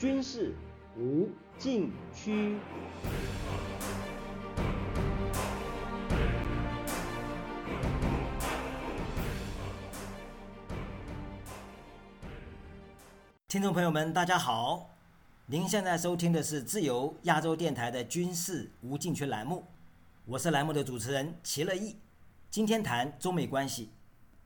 [0.00, 0.54] 军事
[0.96, 1.28] 无
[1.58, 2.56] 禁区。
[13.46, 14.88] 听众朋友们，大家好，
[15.44, 19.66] 您现在收听的是自由亚洲电台的军事无禁区栏目，
[20.24, 21.96] 我是栏目的主持人齐乐意。
[22.50, 23.90] 今天谈中美关系，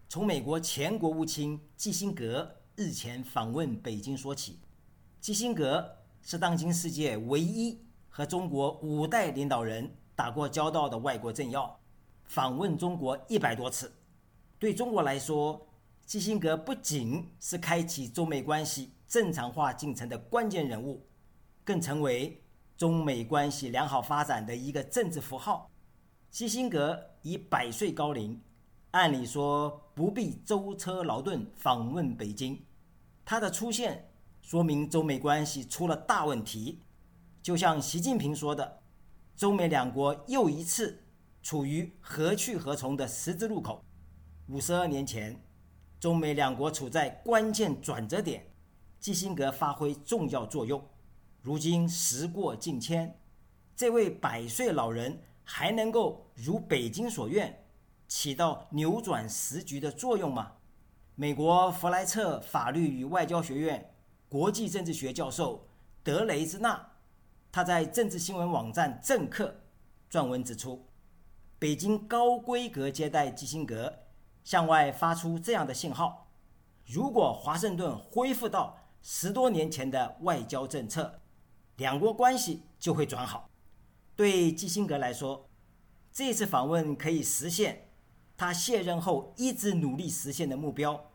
[0.08, 4.58] 从美国前国务卿基辛格日前访问北京说起。
[5.24, 11.80] 基辛格是当今世界唯一和中国五代领导人打过交道的外国政要，
[12.24, 13.90] 访问中国一百多次。
[14.58, 15.66] 对中国来说，
[16.04, 21.02] 基辛格不仅是开启中美关系正常化进程的关键人物，
[21.64, 22.44] 更成为
[22.76, 25.70] 中美关系良好发展的一个政治符号。
[26.30, 28.38] 基辛格以百岁高龄，
[28.90, 32.62] 按理说不必舟车劳顿访问北京，
[33.24, 34.10] 他的出现
[34.44, 36.82] 说明中美关系出了大问题。
[37.42, 38.82] 就像习近平说的，
[39.34, 41.02] 中美两国又一次
[41.42, 43.82] 处于何去何从的十字路口。
[44.48, 45.42] 五十二年前。
[45.98, 48.44] 中美两国处在关键转折点，
[49.00, 50.86] 基辛格发挥重要作用。
[51.40, 53.18] 如今时过境迁，
[53.74, 57.64] 这位百岁老人还能够如北京所愿，
[58.06, 60.52] 起到扭转时局的作用吗？
[61.14, 63.93] 美国弗莱彻法律与外交学院
[64.34, 65.64] 国际政治学教授
[66.02, 66.90] 德雷兹纳，
[67.52, 69.60] 他在政治新闻网站政客
[70.10, 70.84] 撰文指出，
[71.56, 74.00] 北京高规格接待基辛格。
[74.42, 76.26] 向外发出这样的信号：
[76.84, 81.20] 如果华盛顿恢复到十多年前的外交政策，
[81.76, 83.48] 两国关系就会转好。
[84.16, 85.48] 对基辛格来说，
[86.12, 87.88] 这次访问可以实现
[88.36, 91.12] 他卸任后一直努力实现的目标，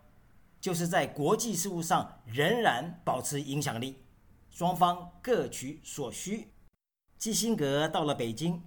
[0.59, 3.95] 就是在国际事务上仍然保持影响力，
[4.49, 6.51] 双方各取所需。
[7.17, 8.61] 基辛格到了北京，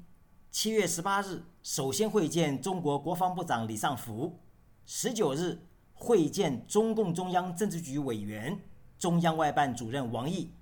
[0.51, 4.41] 七月十八日首先会见中国国防部长李尚福。
[4.85, 8.61] 十九日会见中共中央政治局委员、
[8.99, 10.53] 中央外办主任王毅，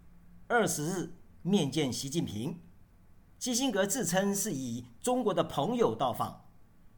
[0.46, 2.60] 二十日面见习近平。
[3.38, 6.44] 基辛格自称是以中国的朋友到访。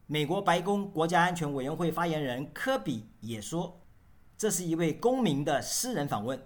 [0.06, 3.81] 美国白宫国家安全委员会发言人科比也说，
[4.42, 6.42] 这是一位公民的私人访问。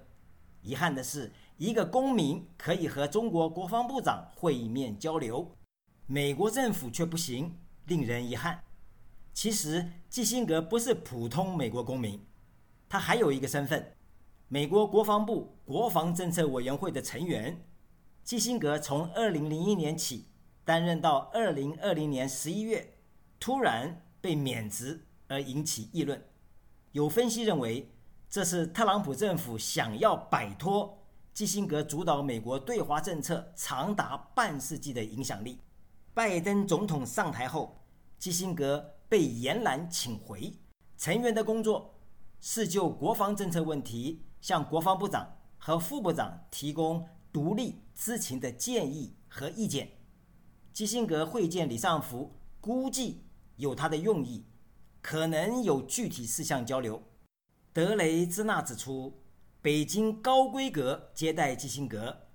[0.60, 5.56] 遗憾的是，一个公民可以和中国国防部长会面交流，
[6.04, 8.62] 美国政府却不行，令人遗憾。
[9.32, 12.22] 其实，基辛格不是普通美国公民，
[12.86, 13.94] 他还有一个身份——
[14.48, 17.64] 美国国防部国防政策委员会的成员。
[18.22, 20.26] 基辛格从2001年起
[20.66, 22.98] 担任到2020年11月，
[23.40, 26.22] 突然被免职而引起议论。
[26.96, 27.92] 有分析认为，
[28.26, 30.98] 这是特朗普政府想要摆脱
[31.34, 35.60] 基辛格主导美国对华政策长达半世纪的影响力。
[36.14, 37.84] 拜登总统上台后，
[38.18, 38.92] 基辛格。
[39.08, 40.52] 被延揽请回，
[40.98, 41.94] 成员的工作
[42.40, 49.88] 是就国防政策问题向国防部长和副部长提供独立知情的建议和意见。
[50.72, 53.22] 基辛格会见李尚福，估计
[53.54, 54.44] 有他的用意，
[55.06, 57.00] 可能有具体事项交流。
[57.72, 59.22] 德雷兹纳指出，
[59.62, 62.26] 北京高规格接待基辛格，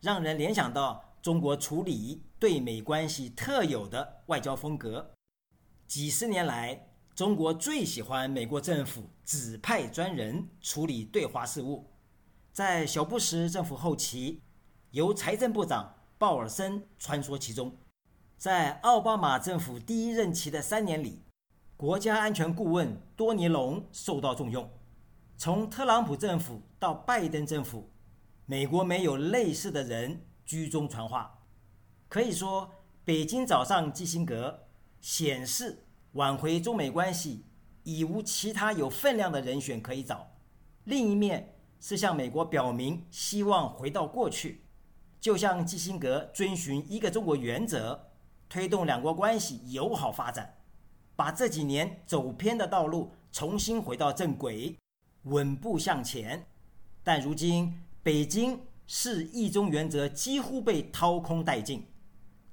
[0.00, 5.12] 让人联想到中国处理对美关系特有的外交风格。
[5.86, 11.90] 几十年来，中国最喜欢美国政府指派专人处理对华事务。
[12.54, 14.40] 在小布什政府后期，
[14.92, 17.68] 由财政部长鲍尔森穿梭其中；
[18.38, 21.20] 在奥巴马政府第一任期的三年里，
[21.84, 24.66] 国家安全顾问多尼龙受到重用。
[25.36, 27.90] 从特朗普政府到拜登政府，
[28.46, 31.42] 美国没有类似的人居中传话。
[32.08, 32.70] 可以说，
[33.04, 34.60] 北京找上基辛格。
[35.02, 37.44] 显示挽回中美关系
[37.82, 40.26] 已无其他有分量的人选可以找。
[40.84, 44.64] 另一面是向美国表明希望回到过去，
[45.20, 48.12] 就像基辛格遵循一个中国原则，
[48.48, 50.53] 推动两国关系友好发展，
[51.16, 54.76] 把这几年走偏的道路重新回到正轨，
[55.24, 56.46] 稳步向前。
[57.02, 61.86] 但如今北京是一中原则几乎被掏空殆尽，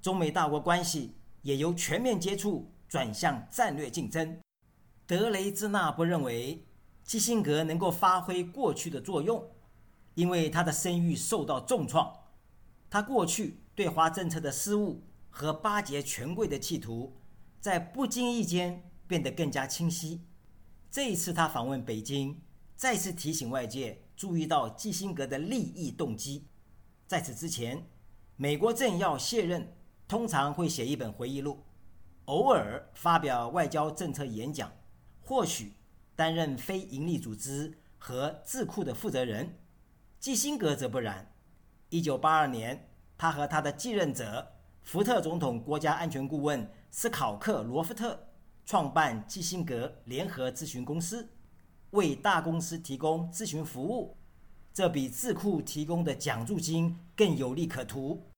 [0.01, 1.15] 中美大国关系。
[1.43, 4.39] 也由全面接触转向战略竞争。
[5.07, 6.67] 德雷兹纳不认为
[7.03, 9.43] 基辛格能够发挥过去的作用，
[10.13, 12.13] 因为他的声誉受到重创。
[12.91, 17.11] 他过去对华政策的失误和巴结权贵的企图，
[17.61, 20.25] 在不经意间变得更加清晰。
[20.89, 22.41] 这一次他访问北京，
[22.75, 26.47] 再次提醒外界注意到基辛格的利益动机。
[27.07, 27.87] 在此之前，
[28.35, 29.77] 美国政要卸任
[30.07, 31.63] 通常会写一本回忆录，
[32.25, 34.71] 偶尔发表外交政策演讲，
[35.21, 35.73] 或许
[36.15, 39.59] 担任非营利组织和智库的负责人。
[40.19, 41.31] 基辛格则不然。
[41.89, 48.27] 一九八二年，他和他的继任者福特总统国家安全顾问斯考克罗夫特
[48.65, 51.27] 创办基辛格联合咨询公司。
[51.91, 54.15] 为大公司提供咨询服务，
[54.73, 58.29] 这比智库提供的奖助金更有利可图。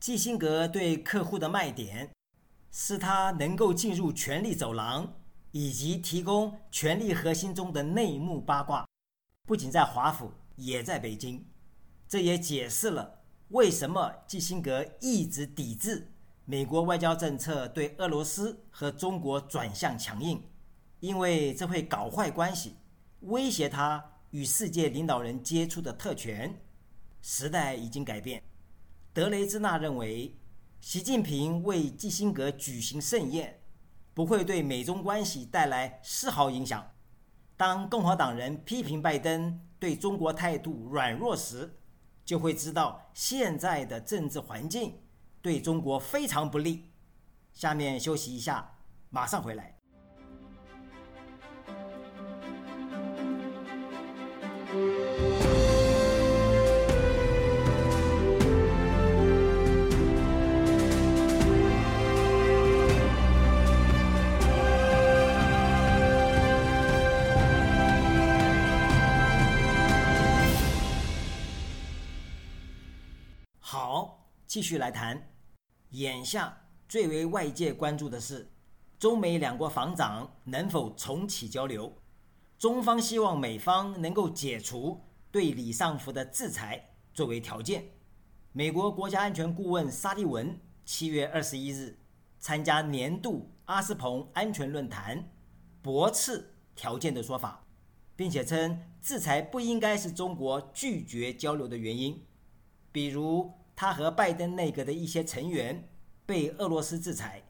[0.00, 2.10] 基辛格对客户的卖点
[2.72, 5.14] 是他能够进入权力走廊，
[5.52, 8.84] 以及提供权力核心中的内幕八卦。
[9.46, 11.46] 不仅在华府，也在北京。
[12.08, 13.20] 这也解释了
[13.50, 16.10] 为什么基辛格一直抵制
[16.50, 20.42] 美国外交政策对俄罗斯和中国转向强硬，
[20.98, 22.74] 因为这会搞坏关系。
[23.20, 26.58] 威胁他与世界领导人接触的特权。
[27.20, 28.42] 时代已经改变。
[29.12, 30.34] 德雷兹纳认为，
[30.80, 33.60] 习近平为基辛格举行盛宴，
[34.14, 36.82] 不会对美中关系带来丝毫影响。
[37.58, 41.78] 当共和党人批评拜登对中国态度软弱时，
[42.24, 44.98] 就会知道现在的政治环境
[45.40, 46.90] 对中国非常不利。
[47.52, 48.76] 下面休息一下，
[49.10, 49.77] 马上回来。
[74.58, 75.30] 继续来谈。
[75.90, 78.50] 眼下最为外界关注的是，
[78.98, 81.96] 中美两国防长能否重启交流。
[82.58, 85.00] 中方希望美方能够解除
[85.30, 87.84] 对李尚福的制裁作为条件。
[88.50, 91.96] 美国国家安全顾问沙利文七月二十一日
[92.40, 95.30] 参加年度阿斯彭安全论坛，
[95.80, 97.64] 驳斥条件的说法，
[98.16, 102.24] 并且称制裁不应该是中国拒绝交流的原因。
[102.90, 105.88] 比如，他和拜登内阁的一些成员
[106.26, 107.40] 被俄罗斯制裁，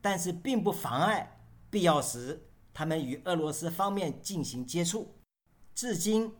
[0.00, 1.38] 但是并不妨碍
[1.70, 2.48] 必要时。
[2.74, 5.14] 他们与俄罗斯方面进行接触，
[5.76, 6.32] 至今，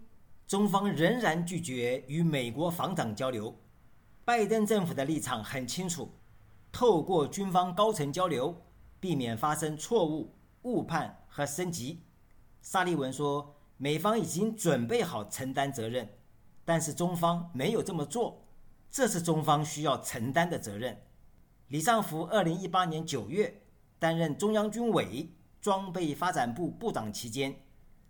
[0.48, 3.56] 中方仍然拒绝与美国防长交流。
[4.24, 6.10] 拜登政府的立场很清楚：
[6.72, 8.60] 透过军方高层交流，
[8.98, 12.02] 避免发生错误、误判和升级。
[12.60, 16.08] 沙利文说，美方已经准备好承担责任，
[16.64, 18.47] 但是中方没有这么做，
[18.90, 21.02] 这是中方需要承担的责任。
[21.68, 23.62] 李尚福二零一八年九月
[23.98, 25.30] 担任中央军委。
[25.60, 27.62] 装备发展部部长期间，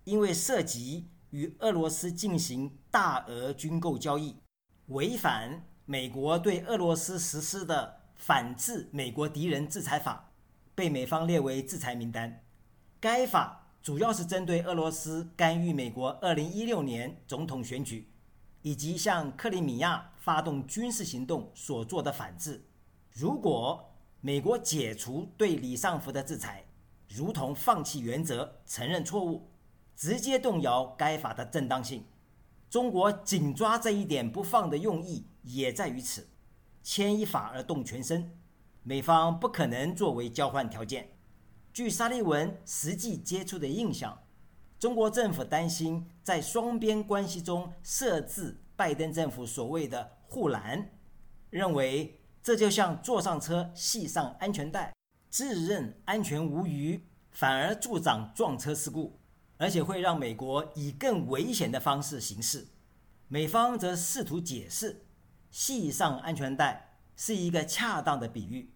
[0.05, 4.37] 因为涉及与俄罗斯进行大额军购交易，
[4.89, 10.31] 违反美国对俄罗斯实施的反制美国敌人制裁法，
[10.75, 12.45] 被美方列为制裁名单。
[13.01, 18.11] 该法主要是针对俄罗斯干预美国2016年总统选举，
[18.61, 22.63] 以及向克里米亚发动军事行动所做的反制。
[23.15, 26.67] 如果美国解除对李尚福的制裁，
[27.09, 29.49] 如同放弃原则、承认错误，
[29.97, 32.05] 直接动摇该法的正当性。
[32.69, 36.29] 中国紧抓这一点不放的用意也在于此，
[36.83, 38.39] 牵一发而动全身。
[38.83, 41.17] 美方不可能作为交换条件。
[41.73, 44.19] 据沙利文实际接触的印象，
[44.79, 50.89] 中国政府担心在双边关系中设置拜登政府所谓的护栏，
[51.51, 54.93] 认为这就像坐上车系上安全带。
[55.29, 59.19] 自认安全无虞，反而助长撞车事故，
[59.57, 62.69] 而且会让美国以更危险的方式行事。
[63.27, 65.05] 美方则试图解释，
[65.51, 68.73] 系上安全带是一个恰当的比喻，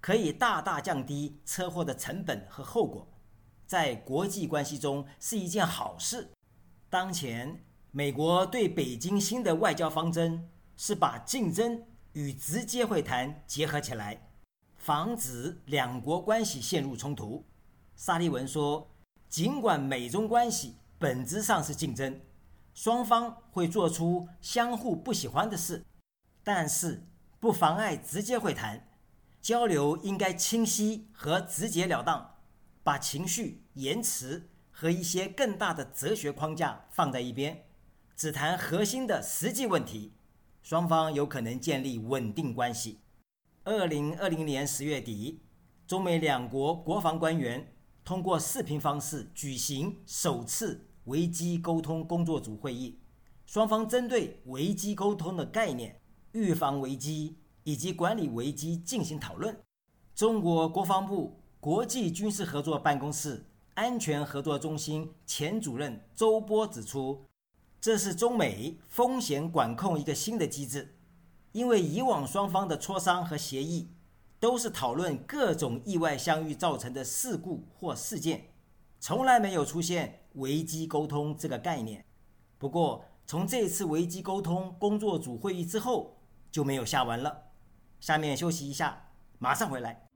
[0.00, 3.06] 可以大大降低车祸的成本和后果，
[3.66, 6.30] 在国际关系中是一件好事。
[6.88, 7.62] 当前，
[7.94, 11.84] 美国对北京新的外交方针是把竞争
[12.14, 14.30] 与直接会谈结合起来。
[14.78, 17.44] 防止两国关系陷入冲突，
[17.94, 18.90] 沙利文说
[19.28, 22.18] ：“尽管美中关系本质上是竞争，
[22.72, 25.84] 双方会做出相互不喜欢的事，
[26.42, 27.06] 但是
[27.38, 28.88] 不妨碍直接会谈。
[29.42, 32.36] 交流应该清晰和直截了当，
[32.82, 37.66] 把情绪、言辞和一些更大的哲学框架放在一边，
[38.22, 40.12] 只谈核心的实际问题，
[40.62, 43.00] 双方有可能建立稳定关系。”
[43.64, 45.40] 二零二零年十月底，
[45.88, 47.74] 中美两国国防官员
[48.04, 53.00] 通过视频方式举行首次危机沟通工作组会议，
[53.44, 56.00] 双方针对危机沟通的概念、
[56.30, 59.60] 预防危机以及管理危机进行讨论。
[60.14, 67.26] 中国国防部国际军事合作办公室安全合作中心前主任周波指出，
[67.82, 70.94] 这是中美风险管控一个新的机制，
[71.50, 73.88] 因为以往双方的磋商和协议
[74.38, 78.52] 都是讨论各种意外相遇造成的事故或事件，
[79.00, 82.04] 从来没有出现危机沟通这个概念。
[82.56, 86.16] 不过，从这次危机沟通工作组会议之后，
[86.52, 87.46] 就没有下文了。
[87.98, 89.08] 下面休息一下，
[89.40, 90.11] 马上回来。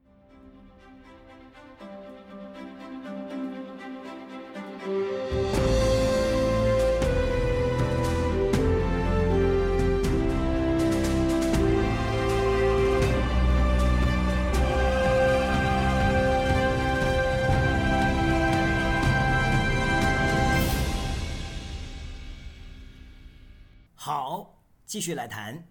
[24.87, 25.67] 继续来谈。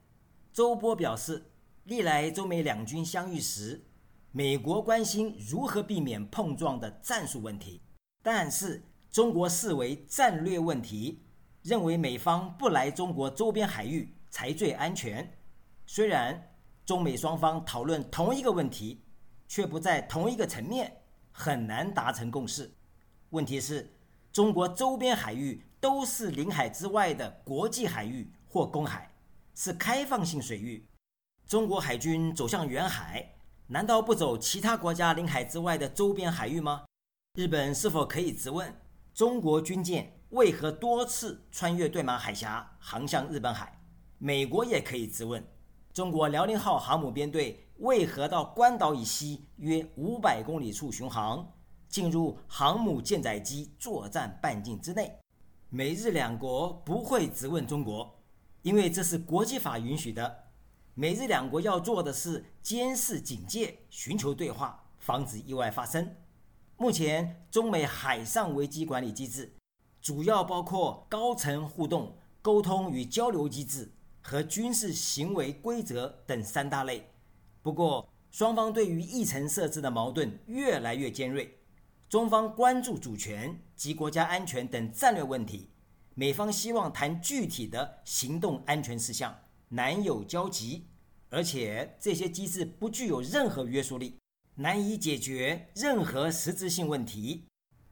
[0.51, 1.49] 周波表示，
[1.85, 3.81] 历来中美两军相遇时，
[4.31, 7.81] 美国关心如何避免碰撞的战术问题，
[8.21, 11.23] 但是中国视为战略问题，
[11.61, 15.37] 认为美方不来中国周边海域才最安全。
[15.85, 16.53] 虽然
[16.85, 19.01] 中美双方讨论同一个问题，
[19.47, 20.91] 却不在同一个层面，
[21.31, 22.69] 很难达成共识。
[23.29, 23.89] 问题是，
[24.33, 25.61] 中国周边海域。
[25.77, 29.11] 都是领海之外的国际海域或公海，
[29.53, 30.87] 是开放性水域。
[31.45, 33.35] 中国海军走向远海，
[33.67, 36.85] 难道不走其他国家领海之外的周边海域吗？
[37.37, 38.73] 日本是否可以质问
[39.13, 43.77] 中国军舰为何多次穿越对马海峡航向日本海？
[44.19, 45.45] 美国也可以质问
[45.91, 51.45] 中国辽宁号航母编队为何到关岛以西约五百公里处巡航，
[51.89, 55.13] 进入航母舰载机作战半径之内？
[55.69, 58.14] 美日两国不会质问中国，
[58.65, 60.45] 因为这是国际法允许的。
[60.95, 66.15] 美日两国要做的是监视、警戒、寻求对话，防止意外发生。
[66.75, 69.53] 目前，中美海上危机管理机制
[70.01, 77.11] 主要包括高层互动、沟通与交流机制和军事行为规则等三大类。
[77.61, 81.59] 不过，双方对于议程设置的矛盾越来越尖锐。
[82.09, 85.69] 中方关注主权及国家安全等战略问题，
[86.17, 90.87] 美方希望谈具体的行动安全事项，难有交集，
[91.29, 94.17] 而且这些机制不具有任何约束力，
[94.55, 97.43] 难以解决任何实质性问题。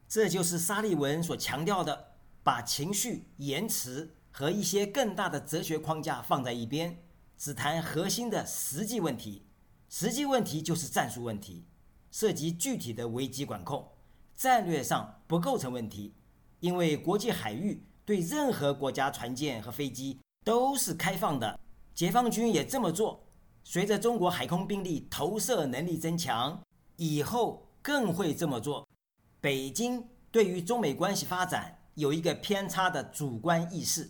[0.07, 2.13] 这就是沙利文所强调的：
[2.43, 7.03] 把情绪、言辞和一些更大的哲学框架放在一边，
[7.37, 9.47] 只谈核心的实际问题。
[9.89, 11.65] 实际问题就是战术问题，
[12.09, 13.91] 涉及具体的危机管控。
[14.33, 16.13] 战略上不构成问题，
[16.61, 21.59] 因为国际海域对任何国家船舰和飞机都是开放的。
[21.95, 23.23] 解放军也这么做。
[23.63, 26.61] 随着中国海空兵力投射能力增强，
[26.97, 28.85] 以后更会这么做。
[29.39, 34.09] 北京对于中美关系发展有一个偏差的主观意识，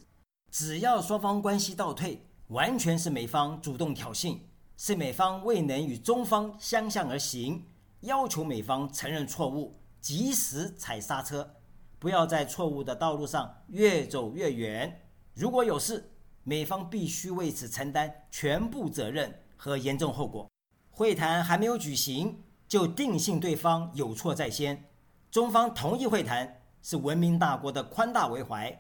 [0.52, 4.40] 只要双方关系倒退，完全是美方主动挑衅，
[4.78, 7.64] 是美方未能与中方相向而行，
[8.02, 9.76] 要求美方承认错误。
[10.02, 11.56] 及时踩刹车，
[12.04, 15.08] 不要在错误的道路上越走越远。
[15.34, 16.12] 如果有事，
[16.44, 20.52] 美方必须为此承担全部责任和严重后果。
[20.92, 24.84] 会谈还没有举行，就定性对方有错在先。
[25.32, 28.78] 中方同意会谈，是文明大国的宽大为怀。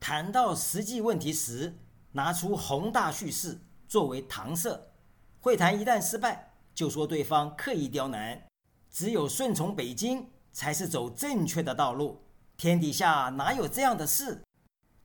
[0.00, 1.76] 谈到实际问题时，
[2.12, 4.80] 拿出宏大叙事作为搪塞。
[5.42, 8.42] 会谈一旦失败，就说对方刻意刁难。
[8.90, 10.26] 只有顺从北京。
[10.54, 12.21] 才是走正确的道路。
[12.62, 14.40] 天底下哪有这样的事？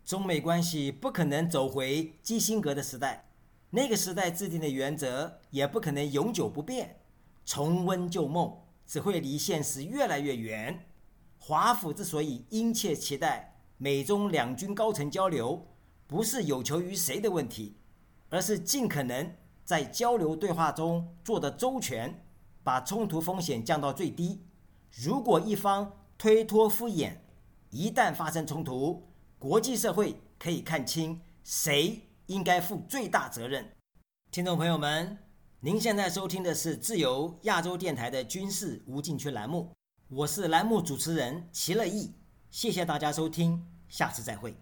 [0.05, 3.31] 中美关系不可能走回基辛格的时代，
[3.71, 6.99] 那个时代制定的原则也不可能永久不变。
[7.47, 10.85] 重温旧梦，只会离现实越来越远。
[11.39, 15.65] 华府之所以殷切期待美中两军高层交流，
[16.05, 17.75] 不是有求于谁的问题，
[18.29, 19.35] 而是尽可能
[19.65, 22.23] 在交流对话中做得周全，
[22.63, 24.43] 把冲突风险降到最低。
[24.91, 27.13] 如果一方推脱敷衍，
[27.69, 29.03] 一旦发生冲突，
[29.37, 33.69] 国际社会可以看清谁应该负最大责任。
[34.31, 35.17] 听众朋友们，
[35.59, 39.71] 您现在收听的是自由亚洲电台的军事无禁区栏目，
[40.09, 42.13] 我是栏目主持人齐乐毅，
[42.49, 44.55] 谢谢大家收听，下次再会。